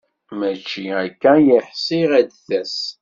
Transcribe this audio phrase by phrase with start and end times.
[0.37, 2.75] Mačči akka ay ḥṣiɣ ad d-tas.